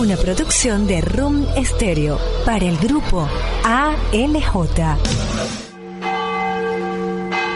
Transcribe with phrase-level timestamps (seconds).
[0.00, 3.28] Una producción de Room Stereo para el grupo
[3.62, 4.96] ALJ.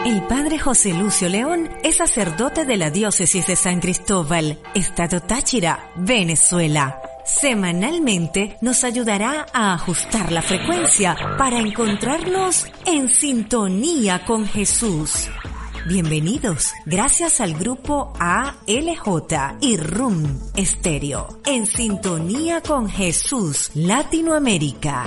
[0.05, 5.91] El padre José Lucio León es sacerdote de la diócesis de San Cristóbal, Estado Táchira,
[5.96, 7.01] Venezuela.
[7.24, 15.30] Semanalmente nos ayudará a ajustar la frecuencia para encontrarnos en sintonía con Jesús.
[15.87, 25.05] Bienvenidos, gracias al grupo ALJ y RUM Estéreo, en sintonía con Jesús Latinoamérica.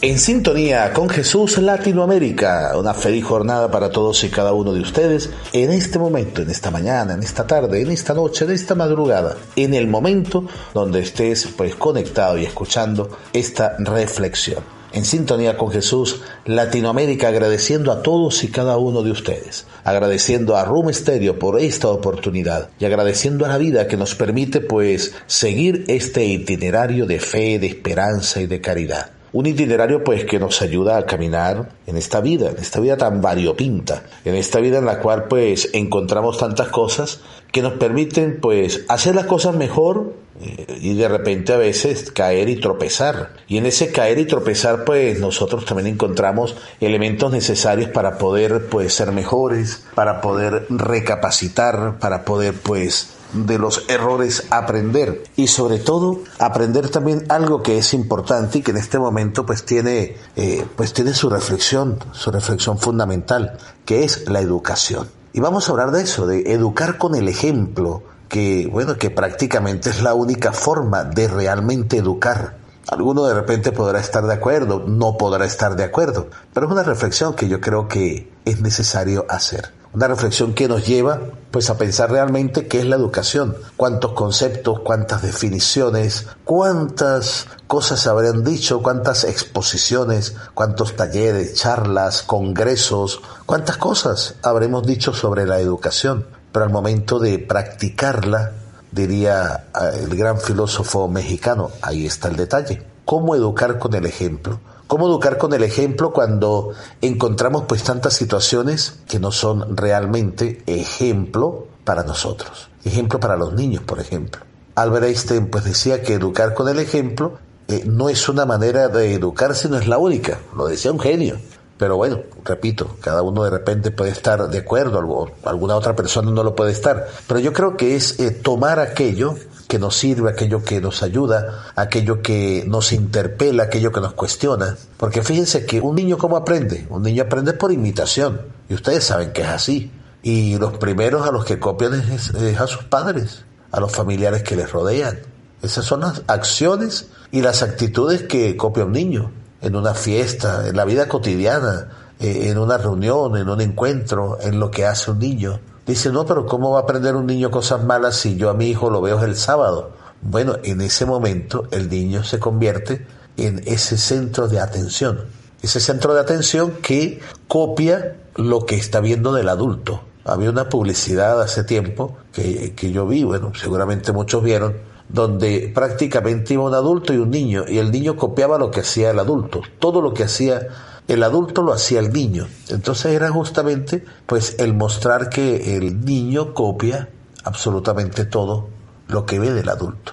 [0.00, 5.28] En sintonía con Jesús Latinoamérica, una feliz jornada para todos y cada uno de ustedes
[5.52, 9.36] en este momento, en esta mañana, en esta tarde, en esta noche, en esta madrugada,
[9.56, 14.83] en el momento donde estés pues conectado y escuchando esta reflexión.
[14.94, 20.64] En sintonía con Jesús Latinoamérica, agradeciendo a todos y cada uno de ustedes, agradeciendo a
[20.64, 25.84] Room Stereo por esta oportunidad y agradeciendo a la vida que nos permite pues seguir
[25.88, 29.13] este itinerario de fe, de esperanza y de caridad.
[29.34, 33.20] Un itinerario pues que nos ayuda a caminar en esta vida, en esta vida tan
[33.20, 37.18] variopinta, en esta vida en la cual pues encontramos tantas cosas
[37.50, 42.48] que nos permiten pues hacer las cosas mejor eh, y de repente a veces caer
[42.48, 43.32] y tropezar.
[43.48, 48.94] Y en ese caer y tropezar pues nosotros también encontramos elementos necesarios para poder pues
[48.94, 56.20] ser mejores, para poder recapacitar, para poder pues de los errores aprender y sobre todo
[56.38, 60.92] aprender también algo que es importante y que en este momento pues tiene eh, pues
[60.92, 66.02] tiene su reflexión su reflexión fundamental que es la educación y vamos a hablar de
[66.02, 71.28] eso de educar con el ejemplo que bueno que prácticamente es la única forma de
[71.28, 76.66] realmente educar Alguno de repente podrá estar de acuerdo, no podrá estar de acuerdo, pero
[76.66, 79.72] es una reflexión que yo creo que es necesario hacer.
[79.94, 81.20] Una reflexión que nos lleva
[81.52, 88.08] pues a pensar realmente qué es la educación, cuántos conceptos, cuántas definiciones, cuántas cosas se
[88.08, 96.26] habrían dicho, cuántas exposiciones, cuántos talleres, charlas, congresos, cuántas cosas habremos dicho sobre la educación,
[96.50, 98.50] pero al momento de practicarla,
[98.90, 105.06] diría el gran filósofo mexicano, ahí está el detalle, cómo educar con el ejemplo ¿Cómo
[105.06, 112.02] educar con el ejemplo cuando encontramos pues tantas situaciones que no son realmente ejemplo para
[112.04, 112.68] nosotros?
[112.84, 114.42] Ejemplo para los niños, por ejemplo.
[114.74, 119.14] Albert Einstein pues decía que educar con el ejemplo eh, no es una manera de
[119.14, 120.38] educar, sino es la única.
[120.54, 121.38] Lo decía un genio.
[121.78, 126.44] Pero bueno, repito, cada uno de repente puede estar de acuerdo, alguna otra persona no
[126.44, 127.08] lo puede estar.
[127.26, 129.34] Pero yo creo que es eh, tomar aquello
[129.68, 134.76] que nos sirve, aquello que nos ayuda, aquello que nos interpela, aquello que nos cuestiona.
[134.96, 136.86] Porque fíjense que un niño cómo aprende?
[136.90, 138.42] Un niño aprende por imitación.
[138.68, 139.90] Y ustedes saben que es así.
[140.22, 144.56] Y los primeros a los que copian es, a sus padres, a los familiares que
[144.56, 145.18] les rodean.
[145.62, 150.76] Esas son las acciones y las actitudes que copia un niño en una fiesta, en
[150.76, 151.88] la vida cotidiana,
[152.20, 155.58] eh, en una reunión, en un encuentro, en lo que hace un niño.
[155.86, 158.68] Dice, no, pero ¿cómo va a aprender un niño cosas malas si yo a mi
[158.68, 159.90] hijo lo veo el sábado?
[160.22, 163.06] Bueno, en ese momento el niño se convierte
[163.36, 165.26] en ese centro de atención,
[165.60, 170.00] ese centro de atención que copia lo que está viendo del adulto.
[170.24, 174.78] Había una publicidad hace tiempo que, que yo vi, bueno, seguramente muchos vieron,
[175.10, 179.10] donde prácticamente iba un adulto y un niño, y el niño copiaba lo que hacía
[179.10, 180.66] el adulto, todo lo que hacía
[181.08, 182.46] el adulto lo hacía el niño.
[182.68, 187.08] Entonces era justamente pues el mostrar que el niño copia
[187.44, 188.68] absolutamente todo
[189.08, 190.12] lo que ve del adulto.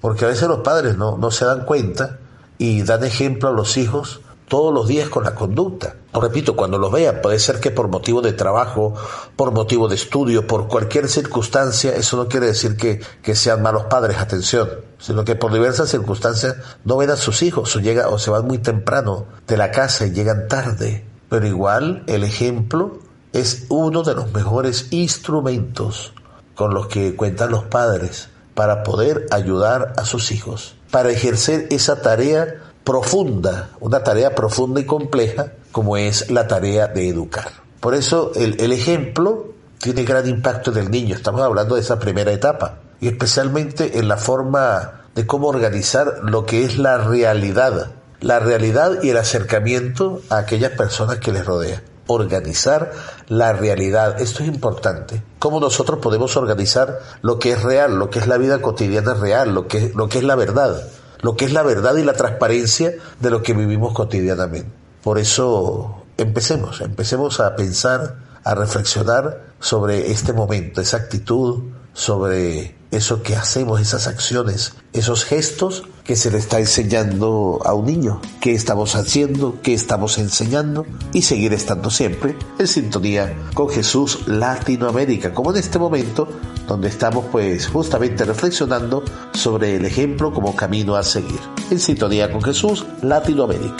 [0.00, 2.18] Porque a veces los padres no, no se dan cuenta
[2.58, 5.94] y dan ejemplo a los hijos todos los días con la conducta.
[6.12, 8.94] Repito, cuando los vean, puede ser que por motivo de trabajo,
[9.36, 13.84] por motivo de estudio, por cualquier circunstancia, eso no quiere decir que, que sean malos
[13.84, 14.68] padres, atención,
[14.98, 18.44] sino que por diversas circunstancias no ven a sus hijos o, llega, o se van
[18.44, 21.06] muy temprano de la casa y llegan tarde.
[21.28, 22.98] Pero igual el ejemplo
[23.32, 26.12] es uno de los mejores instrumentos
[26.56, 32.02] con los que cuentan los padres para poder ayudar a sus hijos, para ejercer esa
[32.02, 37.50] tarea profunda, una tarea profunda y compleja como es la tarea de educar.
[37.80, 41.14] Por eso el, ejemplo tiene gran impacto en el niño.
[41.14, 46.44] Estamos hablando de esa primera etapa y especialmente en la forma de cómo organizar lo
[46.44, 51.82] que es la realidad, la realidad y el acercamiento a aquellas personas que les rodean.
[52.06, 52.92] Organizar
[53.28, 55.22] la realidad, esto es importante.
[55.38, 59.54] Cómo nosotros podemos organizar lo que es real, lo que es la vida cotidiana real,
[59.54, 60.82] lo que, lo que es la verdad,
[61.22, 64.70] lo que es la verdad y la transparencia de lo que vivimos cotidianamente.
[65.02, 73.22] Por eso empecemos, empecemos a pensar, a reflexionar sobre este momento, esa actitud, sobre eso
[73.22, 78.52] que hacemos, esas acciones, esos gestos que se le está enseñando a un niño, qué
[78.52, 85.52] estamos haciendo, qué estamos enseñando y seguir estando siempre en sintonía con Jesús Latinoamérica, como
[85.52, 86.26] en este momento
[86.66, 91.40] donde estamos pues justamente reflexionando sobre el ejemplo como camino a seguir,
[91.70, 93.76] en sintonía con Jesús Latinoamérica.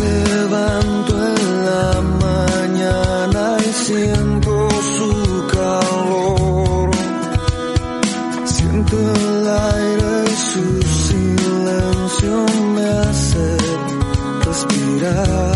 [0.00, 4.55] Me levanto en la mañana y siento
[8.98, 13.56] el aire y su silencio me hace
[14.44, 15.55] respirar.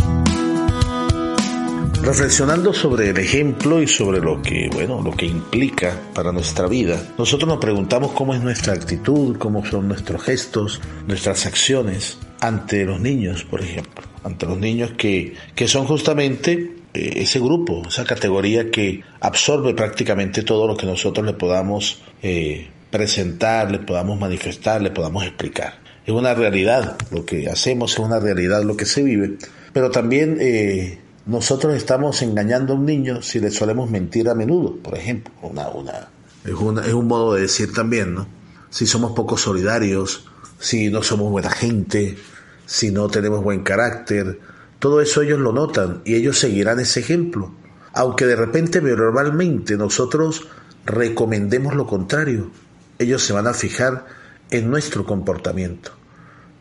[2.03, 6.99] Reflexionando sobre el ejemplo y sobre lo que, bueno, lo que implica para nuestra vida,
[7.15, 12.99] nosotros nos preguntamos cómo es nuestra actitud, cómo son nuestros gestos, nuestras acciones ante los
[12.99, 18.71] niños, por ejemplo, ante los niños que, que son justamente eh, ese grupo, esa categoría
[18.71, 24.89] que absorbe prácticamente todo lo que nosotros le podamos eh, presentar, le podamos manifestar, le
[24.89, 25.75] podamos explicar.
[26.03, 29.37] Es una realidad, lo que hacemos es una realidad, lo que se vive,
[29.71, 34.75] pero también eh, nosotros estamos engañando a un niño si le solemos mentir a menudo,
[34.77, 35.33] por ejemplo.
[35.41, 36.09] Una, una,
[36.43, 38.27] es, una, es un modo de decir también, ¿no?
[38.69, 40.25] Si somos poco solidarios,
[40.59, 42.17] si no somos buena gente,
[42.65, 44.39] si no tenemos buen carácter,
[44.79, 47.51] todo eso ellos lo notan y ellos seguirán ese ejemplo.
[47.93, 50.47] Aunque de repente verbalmente nosotros
[50.85, 52.49] recomendemos lo contrario,
[52.97, 54.05] ellos se van a fijar
[54.49, 55.91] en nuestro comportamiento.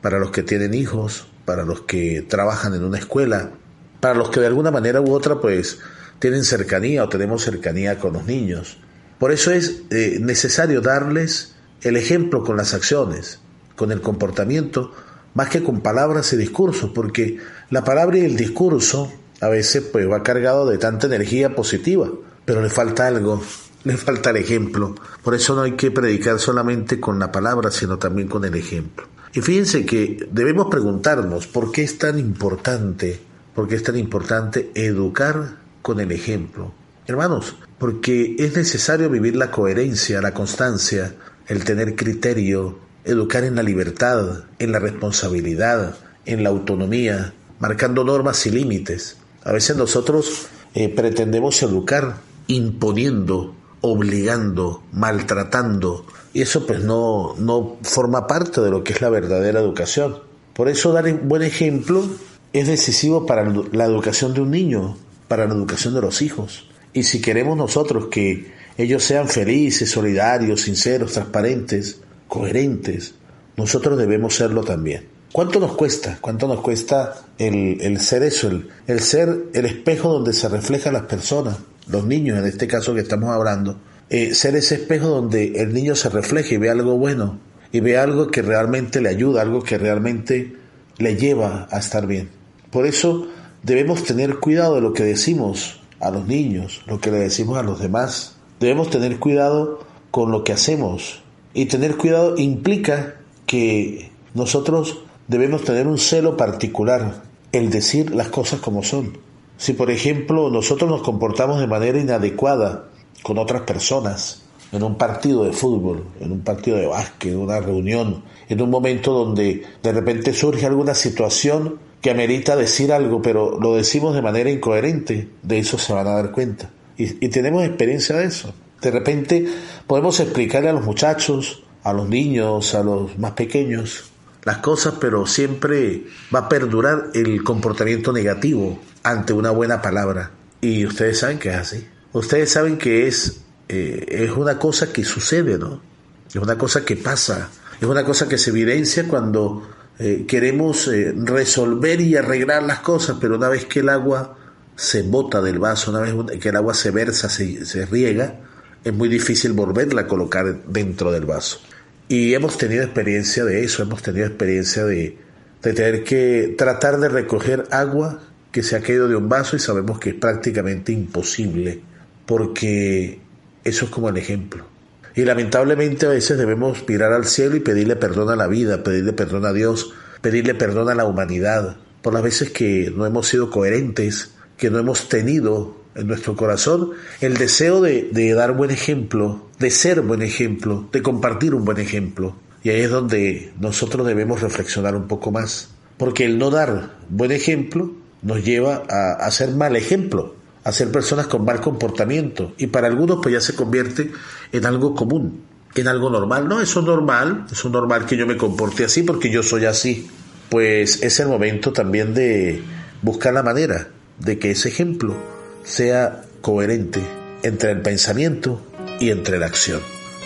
[0.02, 3.52] Para los que tienen hijos, para los que trabajan en una escuela,
[4.00, 5.78] para los que de alguna manera u otra pues
[6.18, 8.78] tienen cercanía o tenemos cercanía con los niños.
[9.18, 13.40] Por eso es eh, necesario darles el ejemplo con las acciones,
[13.76, 14.92] con el comportamiento,
[15.34, 17.38] más que con palabras y discursos, porque
[17.70, 22.10] la palabra y el discurso a veces pues va cargado de tanta energía positiva,
[22.44, 23.42] pero le falta algo,
[23.84, 24.94] le falta el ejemplo.
[25.22, 29.06] Por eso no hay que predicar solamente con la palabra, sino también con el ejemplo.
[29.32, 33.20] Y fíjense que debemos preguntarnos por qué es tan importante
[33.54, 36.72] porque es tan importante educar con el ejemplo.
[37.06, 41.14] Hermanos, porque es necesario vivir la coherencia, la constancia,
[41.46, 48.46] el tener criterio, educar en la libertad, en la responsabilidad, en la autonomía, marcando normas
[48.46, 49.16] y límites.
[49.44, 58.26] A veces nosotros eh, pretendemos educar imponiendo, obligando, maltratando, y eso pues no, no forma
[58.26, 60.18] parte de lo que es la verdadera educación.
[60.54, 62.04] Por eso dar buen ejemplo
[62.52, 64.96] es decisivo para la educación de un niño,
[65.28, 66.68] para la educación de los hijos.
[66.92, 73.14] Y si queremos nosotros que ellos sean felices, solidarios, sinceros, transparentes, coherentes,
[73.56, 75.06] nosotros debemos serlo también.
[75.32, 76.18] ¿Cuánto nos cuesta?
[76.20, 78.48] ¿Cuánto nos cuesta el, el ser eso?
[78.48, 82.94] El, el, ser el espejo donde se reflejan las personas, los niños en este caso
[82.94, 83.78] que estamos hablando.
[84.08, 87.38] Eh, ser ese espejo donde el niño se refleje y ve algo bueno
[87.70, 90.56] y ve algo que realmente le ayuda, algo que realmente
[90.98, 92.39] le lleva a estar bien.
[92.70, 93.26] Por eso
[93.62, 97.62] debemos tener cuidado de lo que decimos a los niños, lo que le decimos a
[97.62, 98.36] los demás.
[98.58, 101.22] Debemos tener cuidado con lo que hacemos.
[101.52, 107.22] Y tener cuidado implica que nosotros debemos tener un celo particular,
[107.52, 109.18] el decir las cosas como son.
[109.56, 112.86] Si por ejemplo nosotros nos comportamos de manera inadecuada
[113.22, 117.60] con otras personas, en un partido de fútbol, en un partido de básquet, en una
[117.60, 123.58] reunión, en un momento donde de repente surge alguna situación que amerita decir algo, pero
[123.60, 126.70] lo decimos de manera incoherente, de eso se van a dar cuenta.
[126.96, 128.52] Y, tenemos experiencia de eso.
[128.82, 129.46] De repente
[129.86, 134.10] podemos explicarle a los muchachos, a los niños, a los más pequeños,
[134.42, 136.04] las cosas, pero siempre
[136.34, 140.32] va a perdurar el comportamiento negativo ante una buena palabra.
[140.60, 141.86] Y ustedes saben que es así.
[142.12, 145.80] Ustedes saben que es, eh, es una cosa que sucede, ¿no?
[146.28, 147.48] Es una cosa que pasa.
[147.80, 149.66] Es una cosa que se evidencia cuando
[149.98, 154.36] eh, queremos eh, resolver y arreglar las cosas, pero una vez que el agua
[154.76, 158.40] se bota del vaso, una vez que el agua se versa, se, se riega,
[158.84, 161.60] es muy difícil volverla a colocar dentro del vaso.
[162.08, 165.16] Y hemos tenido experiencia de eso, hemos tenido experiencia de,
[165.62, 168.20] de tener que tratar de recoger agua
[168.52, 171.80] que se ha caído de un vaso y sabemos que es prácticamente imposible,
[172.26, 173.20] porque
[173.64, 174.66] eso es como el ejemplo.
[175.14, 179.12] Y lamentablemente a veces debemos mirar al cielo y pedirle perdón a la vida, pedirle
[179.12, 183.50] perdón a Dios, pedirle perdón a la humanidad, por las veces que no hemos sido
[183.50, 186.90] coherentes, que no hemos tenido en nuestro corazón
[187.20, 192.36] el deseo de, dar buen ejemplo, de ser buen ejemplo, de compartir un buen ejemplo.
[192.62, 195.70] Y ahí es donde nosotros debemos reflexionar un poco más.
[195.96, 200.90] Porque el no dar buen ejemplo nos lleva a, a ser mal ejemplo, a ser
[200.90, 202.54] personas con mal comportamiento.
[202.58, 204.10] Y para algunos pues ya se convierte
[204.52, 205.42] en algo común,
[205.74, 206.48] en algo normal.
[206.48, 209.64] No, eso es normal, eso es normal que yo me comporte así porque yo soy
[209.64, 210.08] así.
[210.48, 212.62] Pues es el momento también de
[213.02, 213.88] buscar la manera
[214.18, 215.16] de que ese ejemplo
[215.64, 217.00] sea coherente
[217.42, 218.60] entre el pensamiento
[218.98, 219.80] y entre la acción.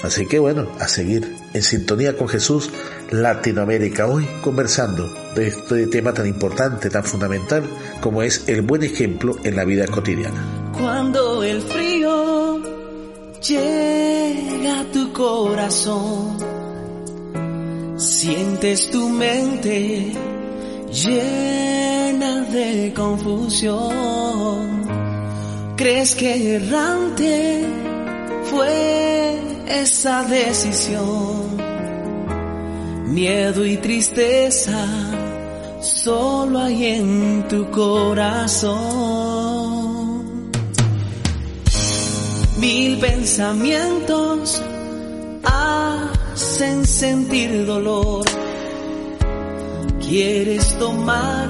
[0.05, 2.71] Así que bueno, a seguir en sintonía con Jesús
[3.11, 7.65] Latinoamérica, hoy conversando de este tema tan importante, tan fundamental
[8.01, 10.71] como es el buen ejemplo en la vida cotidiana.
[10.79, 12.61] Cuando el frío
[13.41, 16.37] llega a tu corazón,
[17.97, 20.13] sientes tu mente
[20.93, 24.85] llena de confusión
[25.77, 27.67] ¿Crees que errante
[28.45, 31.57] fue esa decisión?
[33.07, 34.87] Miedo y tristeza
[35.81, 38.85] solo hay en tu corazón.
[42.59, 44.63] Mil pensamientos
[45.45, 48.25] hacen sentir dolor.
[50.01, 51.49] Quieres tomar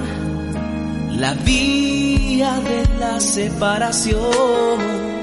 [1.11, 5.14] la vía de la separación.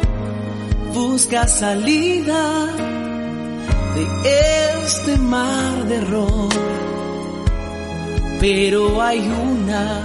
[0.94, 2.66] Busca salida
[3.94, 6.48] de este mar de error.
[8.40, 10.02] Pero hay una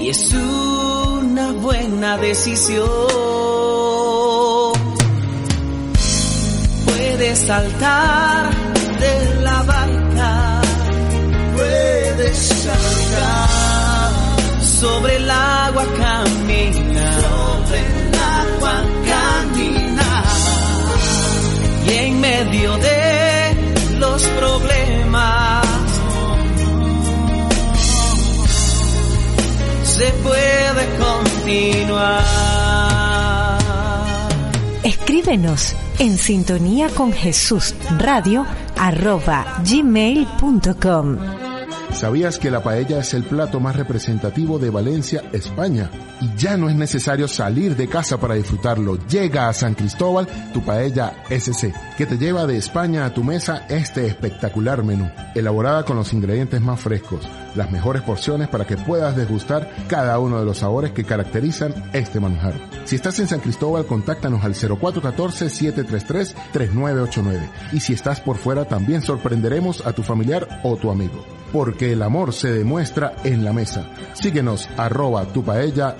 [0.00, 2.86] y es una buena decisión.
[6.86, 8.50] Puedes saltar
[9.00, 10.60] de la barca,
[11.56, 13.48] puedes saltar
[14.62, 16.89] sobre el agua camina,
[22.50, 25.66] medio de los problemas
[29.84, 32.24] se puede continuar.
[34.82, 38.44] Escríbenos en sintonía con Jesús radio
[38.76, 41.39] arroba gmail.com.
[41.92, 45.90] ¿Sabías que la paella es el plato más representativo de Valencia, España?
[46.20, 48.96] Y ya no es necesario salir de casa para disfrutarlo.
[49.06, 53.66] Llega a San Cristóbal tu paella SC, que te lleva de España a tu mesa
[53.68, 59.16] este espectacular menú, elaborada con los ingredientes más frescos, las mejores porciones para que puedas
[59.16, 62.52] degustar cada uno de los sabores que caracterizan este manjar.
[62.84, 67.40] Si estás en San Cristóbal, contáctanos al 0414-733-3989.
[67.72, 72.02] Y si estás por fuera, también sorprenderemos a tu familiar o tu amigo porque el
[72.02, 73.90] amor se demuestra en la mesa.
[74.14, 75.96] Síguenos arroba tu paella.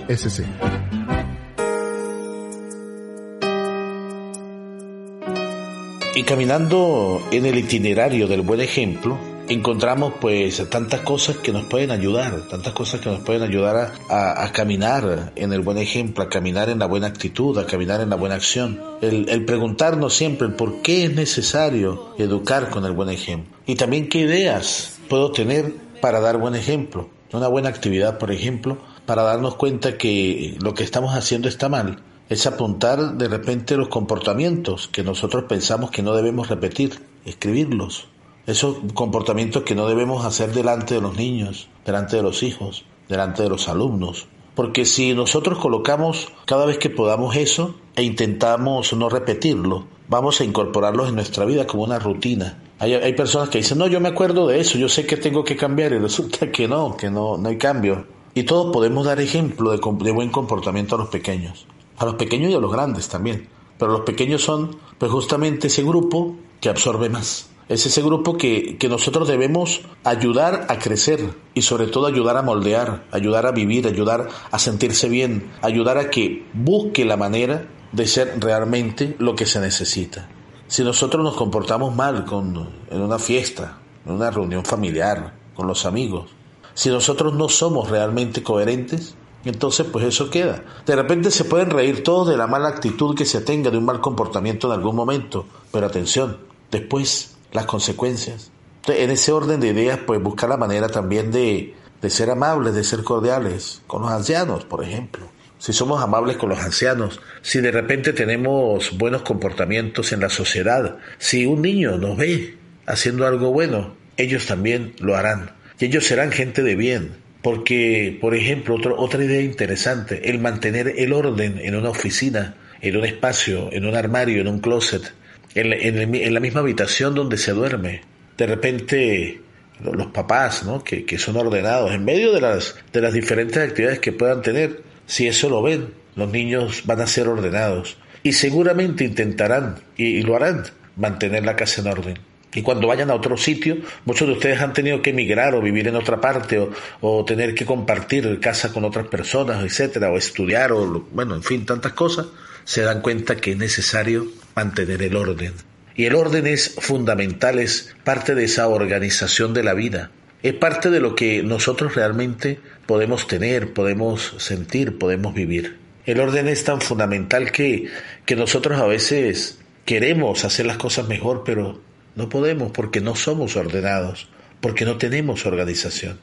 [6.15, 9.17] Y caminando en el itinerario del buen ejemplo,
[9.47, 14.43] encontramos pues tantas cosas que nos pueden ayudar, tantas cosas que nos pueden ayudar a,
[14.43, 18.09] a, caminar en el buen ejemplo, a caminar en la buena actitud, a caminar en
[18.09, 18.81] la buena acción.
[19.01, 23.57] El, el preguntarnos siempre por qué es necesario educar con el buen ejemplo.
[23.65, 27.09] Y también qué ideas puedo tener para dar buen ejemplo.
[27.33, 32.03] Una buena actividad, por ejemplo, para darnos cuenta que lo que estamos haciendo está mal.
[32.29, 38.07] Es apuntar de repente los comportamientos que nosotros pensamos que no debemos repetir, escribirlos
[38.47, 43.43] Esos comportamientos que no debemos hacer delante de los niños, delante de los hijos, delante
[43.43, 44.27] de los alumnos.
[44.55, 50.43] Porque si nosotros colocamos cada vez que podamos eso e intentamos no repetirlo, vamos a
[50.43, 52.61] incorporarlos en nuestra vida como una rutina.
[52.79, 55.55] Hay, personas que dicen, no, yo me acuerdo de eso, yo sé que tengo que
[55.55, 58.07] cambiar y resulta que no, que no, no hay cambio.
[58.33, 61.67] Y todos podemos dar ejemplo de, de buen comportamiento a los pequeños,
[61.97, 63.47] a los pequeños y a los grandes también.
[63.77, 67.49] Pero los pequeños son pues justamente ese grupo que absorbe más.
[67.71, 72.41] Es ese grupo que, que nosotros debemos ayudar a crecer y sobre todo ayudar a
[72.41, 78.07] moldear, ayudar a vivir, ayudar a sentirse bien, ayudar a que busque la manera de
[78.07, 80.27] ser realmente lo que se necesita.
[80.67, 85.85] Si nosotros nos comportamos mal con, en una fiesta, en una reunión familiar, con los
[85.85, 86.29] amigos,
[86.73, 90.65] si nosotros no somos realmente coherentes, entonces pues eso queda.
[90.85, 93.85] De repente se pueden reír todos de la mala actitud que se tenga, de un
[93.85, 96.37] mal comportamiento en algún momento, pero atención,
[96.69, 98.51] después las consecuencias.
[98.87, 102.83] En ese orden de ideas pues buscar la manera también de, de ser amables, de
[102.83, 105.29] ser cordiales con los ancianos, por ejemplo
[105.61, 110.97] si somos amables con los ancianos, si de repente tenemos buenos comportamientos en la sociedad,
[111.19, 112.55] si un niño nos ve
[112.87, 115.51] haciendo algo bueno, ellos también lo harán.
[115.79, 117.11] Y ellos serán gente de bien.
[117.43, 123.05] Porque, por ejemplo, otra idea interesante, el mantener el orden en una oficina, en un
[123.05, 125.13] espacio, en un armario, en un closet,
[125.55, 128.01] en, la misma habitación donde se duerme.
[128.37, 129.41] De repente,
[129.81, 130.83] los papás, ¿no?
[130.83, 134.81] que, que son ordenados, en medio de las, de las diferentes actividades que puedan tener,
[135.05, 140.35] si eso lo ven, los niños van a ser ordenados y seguramente intentarán, y, lo
[140.35, 140.63] harán,
[140.95, 142.19] mantener la casa en orden.
[142.53, 145.87] Y cuando vayan a otro sitio, muchos de ustedes han tenido que emigrar o vivir
[145.87, 150.73] en otra parte o, o tener que compartir casa con otras personas, etcétera, o estudiar
[150.73, 152.27] o bueno, en fin, tantas cosas,
[152.65, 155.53] se dan cuenta que es necesario mantener el orden.
[155.95, 160.11] Y el orden es fundamental, es parte de esa organización de la vida
[160.43, 165.77] es parte de lo que nosotros realmente podemos tener, podemos sentir, podemos vivir.
[166.05, 167.89] El orden es tan fundamental que,
[168.25, 171.79] que nosotros a veces queremos hacer las cosas mejor, pero
[172.15, 174.29] no podemos porque no somos ordenados,
[174.61, 176.19] porque no tenemos organización.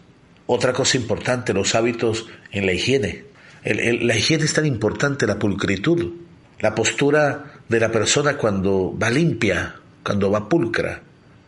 [0.46, 3.24] Otra cosa importante, los hábitos en la higiene.
[3.64, 6.12] la higiene es tan importante, la pulcritud,
[6.58, 11.02] la postura de la persona cuando va limpia, cuando va pulcra.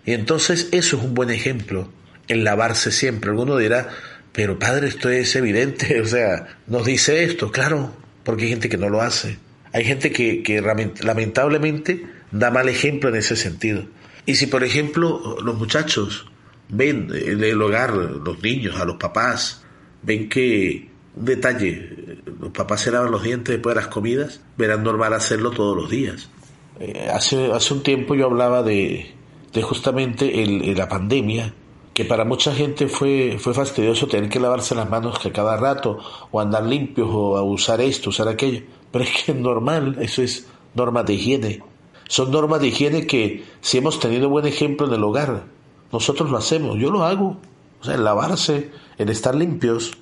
[0.04, 1.88] Y entonces eso es un buen ejemplo
[2.30, 3.30] el lavarse siempre.
[3.30, 3.88] Alguno dirá,
[4.32, 8.78] pero padre, esto es evidente, o sea, nos dice esto, claro, porque hay gente que
[8.78, 9.38] no lo hace.
[9.72, 13.84] Hay gente que, que lamentablemente da mal ejemplo en ese sentido.
[14.26, 16.26] Y si, por ejemplo, los muchachos
[16.68, 19.62] ven en el hogar, los niños, a los papás,
[20.02, 25.12] ven que, detalle, los papás se lavan los dientes después de las comidas, verán normal
[25.12, 26.30] hacerlo todos los días.
[26.78, 29.14] Eh, hace, hace un tiempo yo hablaba de,
[29.52, 31.52] de justamente el, la pandemia
[31.92, 35.98] que para mucha gente fue, fue fastidioso tener que lavarse las manos que cada rato,
[36.30, 38.62] o andar limpios, o usar esto, usar aquello.
[38.90, 41.62] Pero es que es normal, eso es normas de higiene.
[42.08, 45.44] Son normas de higiene que si hemos tenido buen ejemplo en el hogar,
[45.92, 47.36] nosotros lo hacemos, yo lo hago.
[47.80, 49.92] O sea, en lavarse, en estar limpios.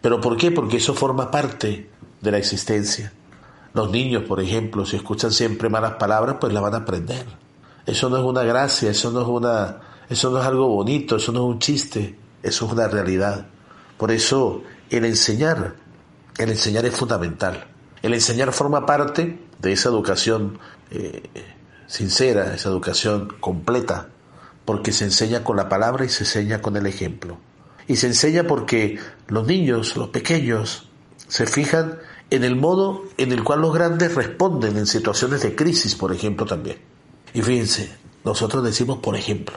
[0.00, 0.50] ¿Pero por qué?
[0.50, 3.12] Porque eso forma parte de la existencia.
[3.72, 7.26] Los niños, por ejemplo, si escuchan siempre malas palabras, pues las van a aprender.
[7.86, 11.32] Eso no es una gracia, eso no es una, eso no es algo bonito, eso
[11.32, 13.46] no es un chiste, eso es una realidad.
[13.96, 15.76] Por eso el enseñar,
[16.38, 17.66] el enseñar es fundamental.
[18.02, 20.58] El enseñar forma parte de esa educación
[20.90, 21.22] eh,
[21.86, 24.08] sincera, esa educación completa,
[24.64, 27.38] porque se enseña con la palabra y se enseña con el ejemplo.
[27.90, 30.86] Y se enseña porque los niños, los pequeños,
[31.26, 31.98] se fijan
[32.30, 36.46] en el modo en el cual los grandes responden en situaciones de crisis, por ejemplo,
[36.46, 36.76] también.
[37.34, 37.90] Y fíjense,
[38.24, 39.56] nosotros decimos por ejemplo.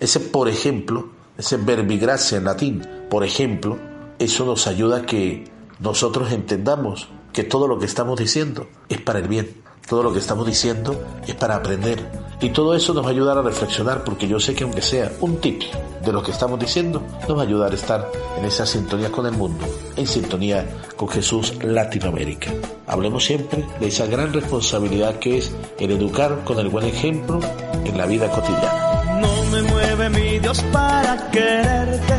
[0.00, 3.78] Ese por ejemplo, ese verbigracia en latín, por ejemplo,
[4.18, 9.20] eso nos ayuda a que nosotros entendamos que todo lo que estamos diciendo es para
[9.20, 9.54] el bien.
[9.88, 12.27] Todo lo que estamos diciendo es para aprender.
[12.40, 15.10] Y todo eso nos va a ayudar a reflexionar porque yo sé que aunque sea
[15.20, 15.62] un tip
[16.04, 19.26] de lo que estamos diciendo, nos va a ayudar a estar en esa sintonía con
[19.26, 20.64] el mundo, en sintonía
[20.96, 22.52] con Jesús Latinoamérica.
[22.86, 27.40] Hablemos siempre de esa gran responsabilidad que es el educar con el buen ejemplo
[27.84, 29.20] en la vida cotidiana.
[29.20, 32.14] No me mueve mi Dios para quererte,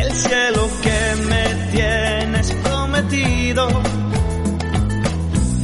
[0.00, 3.68] el cielo que me tienes prometido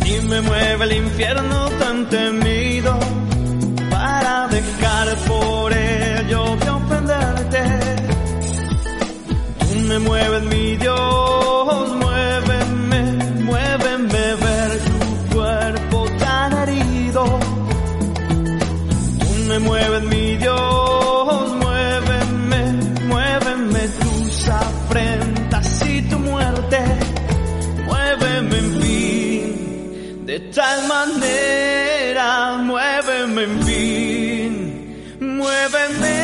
[0.05, 3.16] y me mueve el infierno tan temido
[10.79, 13.01] Dios, muéveme,
[13.49, 17.25] muéveme ver tu cuerpo tan herido.
[19.21, 22.63] Tú me mueves, mi Dios, muéveme,
[23.09, 26.79] muéveme tus afrentas y tu muerte.
[27.87, 34.53] Muéveme en fin, de tal manera, muéveme en fin,
[35.21, 36.16] muéveme.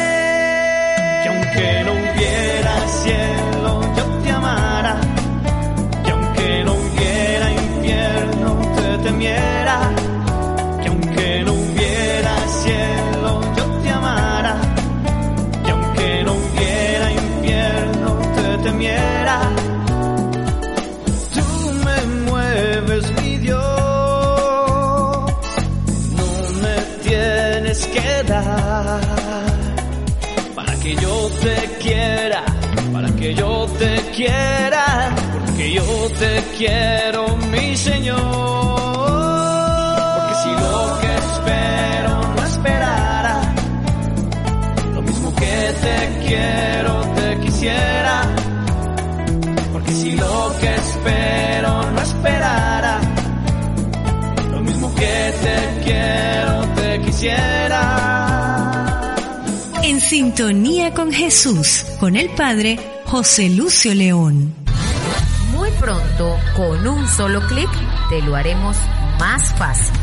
[27.93, 29.01] Tienes que dar
[30.55, 32.45] para que yo te quiera,
[32.93, 35.85] para que yo te quiera, porque yo
[36.19, 38.19] te quiero, mi Señor.
[40.17, 43.35] Porque si lo que espero no esperara,
[44.95, 48.23] lo mismo que te quiero, te quisiera.
[49.73, 53.01] Porque si lo que espero no esperara,
[54.51, 56.52] lo mismo que te quiero,
[57.23, 59.15] quisiera.
[59.83, 64.55] En sintonía con Jesús, con el Padre José Lucio León.
[65.53, 67.71] Muy pronto, con un solo clic,
[68.11, 68.77] te lo haremos
[69.19, 69.95] más fácil.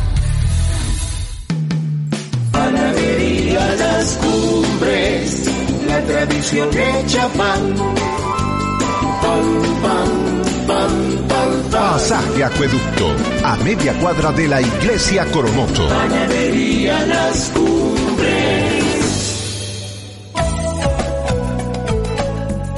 [2.51, 5.49] Panadería Las Cumbres,
[5.87, 7.75] la tradición hecha pan.
[11.71, 13.13] Pasaje Acueducto,
[13.43, 15.87] a media cuadra de la Iglesia Coromoto.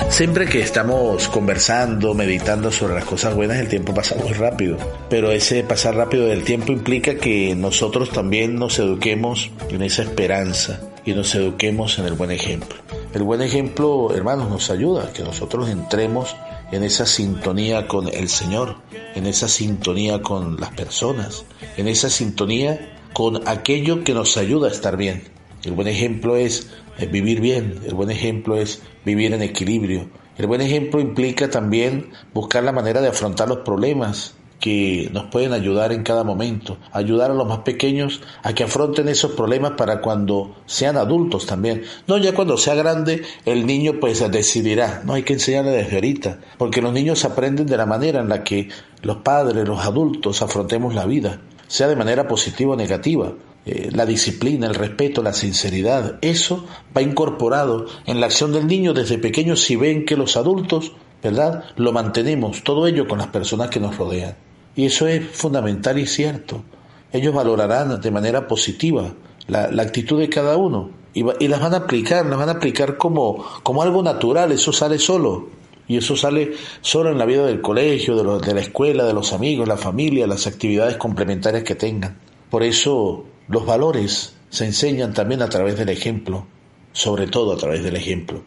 [0.09, 4.77] Siempre que estamos conversando, meditando sobre las cosas buenas, el tiempo pasa muy rápido.
[5.09, 10.79] Pero ese pasar rápido del tiempo implica que nosotros también nos eduquemos en esa esperanza
[11.05, 12.77] y nos eduquemos en el buen ejemplo.
[13.13, 16.33] El buen ejemplo, hermanos, nos ayuda a que nosotros entremos
[16.71, 18.77] en esa sintonía con el Señor,
[19.15, 21.43] en esa sintonía con las personas,
[21.75, 25.23] en esa sintonía con aquello que nos ayuda a estar bien.
[25.65, 26.69] El buen ejemplo es
[26.99, 30.07] eh, vivir bien, el buen ejemplo es vivir en equilibrio.
[30.37, 35.53] El buen ejemplo implica también buscar la manera de afrontar los problemas que nos pueden
[35.53, 40.01] ayudar en cada momento, ayudar a los más pequeños a que afronten esos problemas para
[40.01, 41.83] cuando sean adultos también.
[42.07, 46.39] No ya cuando sea grande el niño pues decidirá, no hay que enseñarle desde ahorita,
[46.59, 48.69] porque los niños aprenden de la manera en la que
[49.01, 53.33] los padres, los adultos afrontemos la vida, sea de manera positiva o negativa.
[53.63, 58.93] Eh, la disciplina, el respeto, la sinceridad, eso va incorporado en la acción del niño
[58.93, 61.65] desde pequeño si ven que los adultos, ¿verdad?
[61.77, 64.35] Lo mantenemos, todo ello con las personas que nos rodean.
[64.75, 66.63] Y eso es fundamental y cierto.
[67.11, 69.13] Ellos valorarán de manera positiva
[69.47, 72.95] la, la actitud de cada uno y, las van a aplicar, las van a aplicar
[72.97, 75.49] como, como algo natural, eso sale solo.
[75.87, 79.13] Y eso sale solo en la vida del colegio, de, lo- de la escuela, de
[79.13, 82.17] los amigos, la familia, las actividades complementarias que tengan.
[82.49, 86.45] Por eso los valores se enseñan también a través del ejemplo,
[86.93, 88.41] sobre todo a través del ejemplo.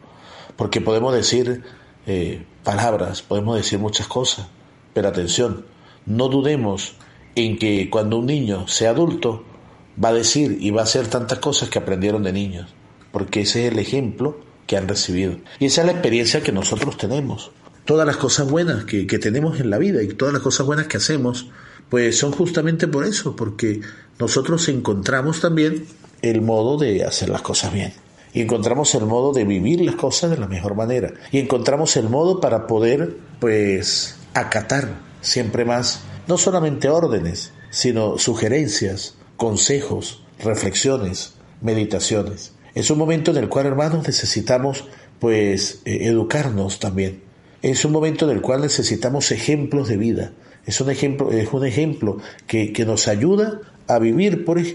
[0.56, 1.62] Porque podemos decir
[2.06, 4.46] eh, palabras, podemos decir muchas cosas,
[4.94, 5.66] pero atención,
[6.06, 6.94] no dudemos
[7.34, 9.44] en que cuando un niño sea adulto
[10.02, 12.74] va a decir y va a hacer tantas cosas que aprendieron de niños,
[13.12, 15.36] porque ese es el ejemplo que han recibido.
[15.58, 17.50] Y esa es la experiencia que nosotros tenemos.
[17.84, 20.86] Todas las cosas buenas que, que tenemos en la vida y todas las cosas buenas
[20.86, 21.48] que hacemos,
[21.90, 23.80] pues son justamente por eso, porque
[24.18, 25.86] nosotros encontramos también
[26.22, 27.92] el modo de hacer las cosas bien.
[28.32, 31.12] Y encontramos el modo de vivir las cosas de la mejor manera.
[31.30, 34.88] Y encontramos el modo para poder, pues, acatar
[35.24, 42.52] siempre más, no solamente órdenes, sino sugerencias, consejos, reflexiones, meditaciones.
[42.74, 44.84] Es un momento en el cual, hermanos, necesitamos,
[45.18, 47.22] pues, eh, educarnos también.
[47.62, 50.32] Es un momento en el cual necesitamos ejemplos de vida.
[50.66, 54.74] Es un ejemplo, es un ejemplo que, que nos ayuda a vivir por eh,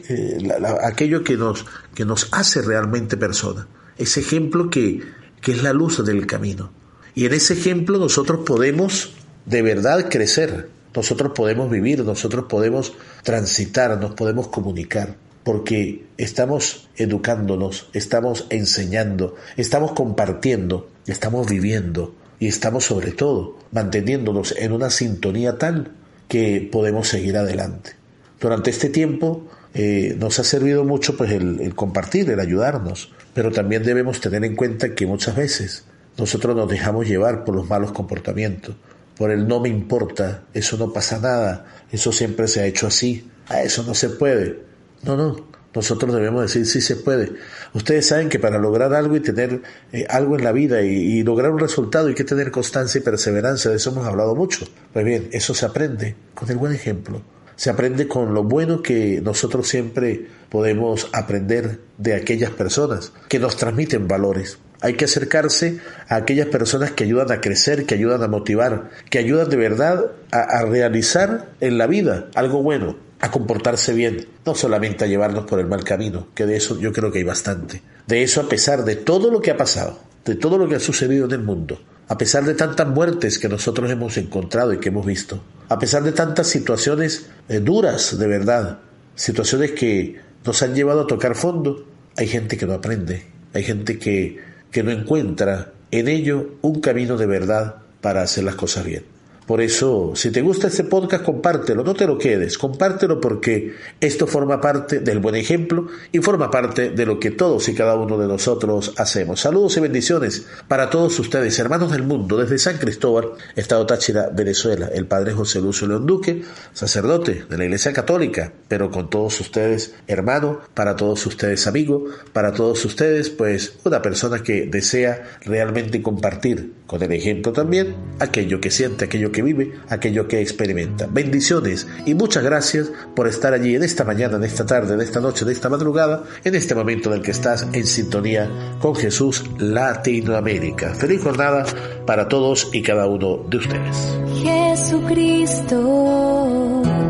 [0.83, 3.67] aquello que nos, que nos hace realmente persona.
[3.97, 5.01] Ese ejemplo que,
[5.41, 6.71] que es la luz del camino.
[7.15, 9.13] Y en ese ejemplo nosotros podemos
[9.49, 17.89] de verdad crecer, nosotros podemos vivir, nosotros podemos transitar, nos podemos comunicar, porque estamos educándonos,
[17.93, 25.93] estamos enseñando, estamos compartiendo, estamos viviendo y estamos sobre todo manteniéndonos en una sintonía tal
[26.27, 27.93] que podemos seguir adelante.
[28.39, 33.51] Durante este tiempo eh, nos ha servido mucho pues el, el compartir, el ayudarnos, pero
[33.51, 35.85] también debemos tener en cuenta que muchas veces
[36.19, 38.75] nosotros nos dejamos llevar por los malos comportamientos,
[39.19, 43.29] por el no me importa, eso no pasa nada, eso siempre se ha hecho así,
[43.49, 44.61] a eso no se puede.
[45.03, 47.33] No, no, nosotros debemos decir sí se puede.
[47.73, 51.23] Ustedes saben que para lograr algo y tener eh, algo en la vida y, y
[51.23, 54.65] lograr un resultado hay que tener constancia y perseverancia, de eso hemos hablado mucho.
[54.93, 57.21] Pues bien, eso se aprende con el buen ejemplo.
[57.57, 63.57] se aprende con lo bueno que nosotros siempre podemos aprender de aquellas personas que nos
[63.57, 64.59] transmiten valores.
[64.81, 69.19] Hay que acercarse a aquellas personas que ayudan a crecer, que ayudan a motivar, que
[69.19, 75.03] ayudan de verdad a, realizar en la vida algo bueno, a comportarse bien, no solamente
[75.03, 77.81] a llevarnos por el mal camino, que de eso yo creo que hay bastante.
[78.07, 80.79] De eso a pesar de todo lo que ha pasado, de todo lo que ha
[80.79, 84.89] sucedido en el mundo, a pesar de tantas muertes que nosotros hemos encontrado y que
[84.89, 88.79] hemos visto, a pesar de tantas situaciones eh, duras de verdad,
[89.15, 93.99] situaciones que nos han llevado a tocar fondo, hay gente que no aprende, hay gente
[93.99, 94.39] que,
[94.71, 99.03] que no encuentra en ello un camino de verdad para hacer las cosas bien.
[99.49, 104.27] Por eso, si te gusta este podcast, compártelo, no te lo quedes, compártelo porque esto
[104.27, 108.19] forma parte del buen ejemplo y forma parte de lo que todos y cada uno
[108.19, 109.39] de nosotros hacemos.
[109.39, 114.91] Saludos y bendiciones para todos ustedes, hermanos del mundo, desde San Cristóbal, Estado Táchira, Venezuela.
[114.93, 119.95] El Padre José Lucio León Duque, sacerdote de la Iglesia Católica, pero con todos ustedes,
[120.05, 126.73] hermano, para todos ustedes, amigo, para todos ustedes, pues una persona que desea realmente compartir
[126.85, 131.07] con el ejemplo también aquello que siente, aquello vive, aquello que experimenta.
[131.09, 135.19] Bendiciones y muchas gracias por estar allí en esta mañana, en esta tarde, en esta
[135.19, 138.49] noche, en esta madrugada, en este momento en el que estás en sintonía
[138.79, 140.93] con Jesús Latinoamérica.
[140.95, 141.65] Feliz jornada
[142.05, 144.17] para todos y cada uno de ustedes.
[144.43, 145.73] Jesucristo,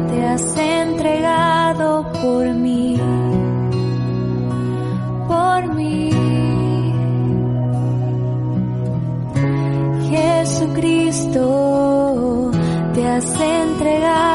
[0.10, 3.00] te has entregado por mí,
[5.28, 6.49] por mí.
[10.10, 11.42] Jesucristo,
[12.94, 14.29] te has entregado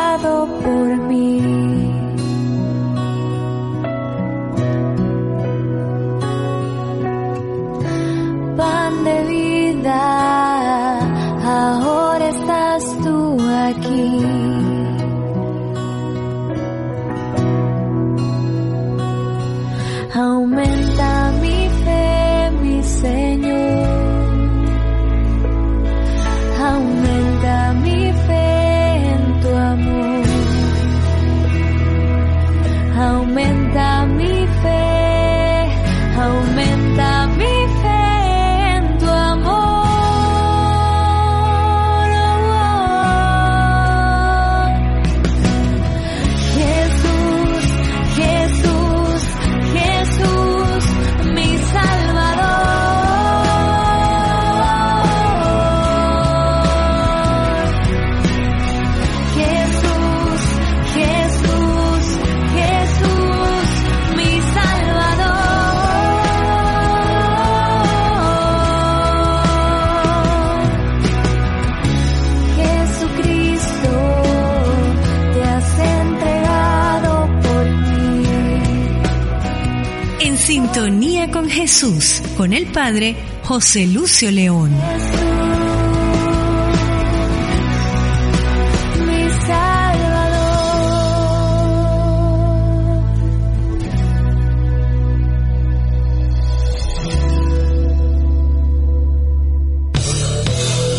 [81.75, 84.71] Jesús, con el Padre José Lucio León.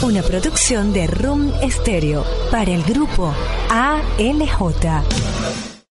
[0.01, 3.33] Una producción de Room Stereo para el grupo
[3.69, 5.74] ALJ.